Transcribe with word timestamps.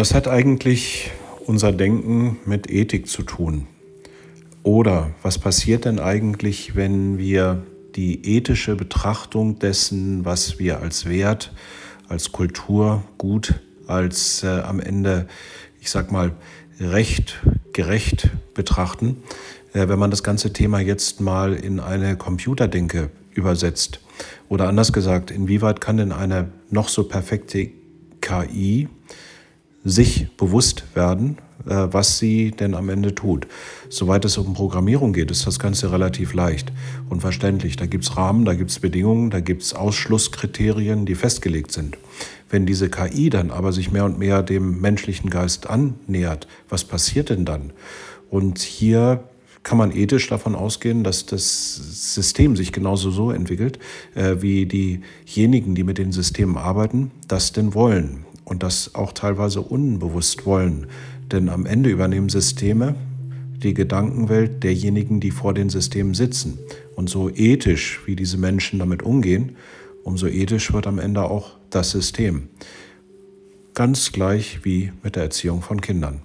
Was 0.00 0.14
hat 0.14 0.28
eigentlich 0.28 1.10
unser 1.44 1.72
Denken 1.72 2.38
mit 2.46 2.70
Ethik 2.70 3.06
zu 3.06 3.22
tun? 3.22 3.66
Oder 4.62 5.10
was 5.20 5.38
passiert 5.38 5.84
denn 5.84 5.98
eigentlich, 5.98 6.74
wenn 6.74 7.18
wir 7.18 7.66
die 7.96 8.34
ethische 8.34 8.76
Betrachtung 8.76 9.58
dessen, 9.58 10.24
was 10.24 10.58
wir 10.58 10.80
als 10.80 11.04
Wert, 11.04 11.52
als 12.08 12.32
Kultur, 12.32 13.02
gut, 13.18 13.60
als 13.86 14.42
äh, 14.42 14.46
am 14.46 14.80
Ende, 14.80 15.28
ich 15.82 15.90
sag 15.90 16.10
mal, 16.10 16.32
recht, 16.80 17.38
gerecht 17.74 18.30
betrachten, 18.54 19.18
äh, 19.74 19.86
wenn 19.86 19.98
man 19.98 20.10
das 20.10 20.22
ganze 20.22 20.54
Thema 20.54 20.80
jetzt 20.80 21.20
mal 21.20 21.52
in 21.52 21.78
eine 21.78 22.16
Computerdenke 22.16 23.10
übersetzt? 23.34 24.00
Oder 24.48 24.66
anders 24.66 24.94
gesagt, 24.94 25.30
inwieweit 25.30 25.82
kann 25.82 25.98
denn 25.98 26.12
eine 26.12 26.48
noch 26.70 26.88
so 26.88 27.04
perfekte 27.04 27.68
KI 28.22 28.88
sich 29.84 30.28
bewusst 30.36 30.84
werden, 30.94 31.38
äh, 31.66 31.88
was 31.90 32.18
sie 32.18 32.50
denn 32.50 32.74
am 32.74 32.88
Ende 32.88 33.14
tut. 33.14 33.46
Soweit 33.88 34.24
es 34.24 34.38
um 34.38 34.54
Programmierung 34.54 35.12
geht, 35.12 35.30
ist 35.30 35.46
das 35.46 35.58
Ganze 35.58 35.92
relativ 35.92 36.34
leicht 36.34 36.72
und 37.08 37.20
verständlich. 37.20 37.76
Da 37.76 37.86
gibt 37.86 38.04
es 38.04 38.16
Rahmen, 38.16 38.44
da 38.44 38.54
gibt 38.54 38.70
es 38.70 38.78
Bedingungen, 38.78 39.30
da 39.30 39.40
gibt 39.40 39.62
es 39.62 39.74
Ausschlusskriterien, 39.74 41.06
die 41.06 41.14
festgelegt 41.14 41.72
sind. 41.72 41.96
Wenn 42.48 42.66
diese 42.66 42.90
KI 42.90 43.30
dann 43.30 43.50
aber 43.50 43.72
sich 43.72 43.92
mehr 43.92 44.04
und 44.04 44.18
mehr 44.18 44.42
dem 44.42 44.80
menschlichen 44.80 45.30
Geist 45.30 45.68
annähert, 45.68 46.46
was 46.68 46.84
passiert 46.84 47.30
denn 47.30 47.44
dann? 47.44 47.72
Und 48.28 48.58
hier 48.58 49.24
kann 49.62 49.76
man 49.76 49.94
ethisch 49.94 50.28
davon 50.28 50.54
ausgehen, 50.54 51.04
dass 51.04 51.26
das 51.26 51.74
System 52.14 52.56
sich 52.56 52.72
genauso 52.72 53.10
so 53.10 53.30
entwickelt, 53.30 53.78
äh, 54.14 54.36
wie 54.40 54.66
diejenigen, 54.66 55.74
die 55.74 55.84
mit 55.84 55.98
den 55.98 56.12
Systemen 56.12 56.56
arbeiten, 56.56 57.10
das 57.28 57.52
denn 57.52 57.74
wollen 57.74 58.24
und 58.44 58.62
das 58.62 58.94
auch 58.94 59.12
teilweise 59.12 59.60
unbewusst 59.60 60.46
wollen. 60.46 60.86
Denn 61.30 61.48
am 61.48 61.66
Ende 61.66 61.90
übernehmen 61.90 62.28
Systeme 62.28 62.94
die 63.62 63.74
Gedankenwelt 63.74 64.62
derjenigen, 64.64 65.20
die 65.20 65.30
vor 65.30 65.54
den 65.54 65.68
Systemen 65.68 66.14
sitzen. 66.14 66.58
Und 66.96 67.10
so 67.10 67.30
ethisch, 67.30 68.00
wie 68.06 68.16
diese 68.16 68.38
Menschen 68.38 68.78
damit 68.78 69.02
umgehen, 69.02 69.56
umso 70.02 70.26
ethisch 70.26 70.72
wird 70.72 70.86
am 70.86 70.98
Ende 70.98 71.22
auch 71.22 71.56
das 71.68 71.90
System. 71.90 72.48
Ganz 73.74 74.12
gleich 74.12 74.64
wie 74.64 74.92
mit 75.02 75.16
der 75.16 75.24
Erziehung 75.24 75.62
von 75.62 75.80
Kindern. 75.80 76.22